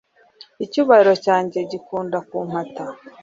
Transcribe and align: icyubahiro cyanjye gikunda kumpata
icyubahiro 0.65 1.13
cyanjye 1.25 1.59
gikunda 1.71 2.17
kumpata 2.27 2.83